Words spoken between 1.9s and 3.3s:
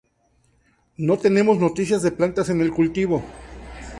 de plantas en el cultivo.